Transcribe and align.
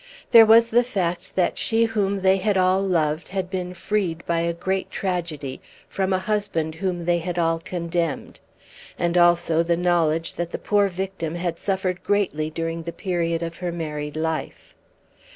There 0.31 0.47
was 0.47 0.71
the 0.71 0.83
fact 0.83 1.35
that 1.35 1.59
she 1.59 1.85
whom 1.85 2.21
they 2.21 2.37
had 2.37 2.57
all 2.57 2.81
loved 2.81 3.27
had 3.29 3.51
been 3.51 3.75
freed 3.75 4.25
by 4.25 4.39
a 4.39 4.51
great 4.51 4.89
tragedy 4.89 5.61
from 5.87 6.09
the 6.09 6.17
husband 6.17 6.73
whom 6.73 7.05
they 7.05 7.19
had 7.19 7.37
all 7.37 7.59
condemned, 7.59 8.39
and 8.97 9.15
also 9.15 9.61
the 9.61 9.77
knowledge 9.77 10.33
that 10.33 10.49
the 10.49 10.57
poor 10.57 10.87
victim 10.87 11.35
had 11.35 11.59
suffered 11.59 12.01
greatly 12.03 12.49
during 12.49 12.81
the 12.81 12.91
period 12.91 13.43
of 13.43 13.57
her 13.57 13.71
married 13.71 14.15
life. 14.15 14.75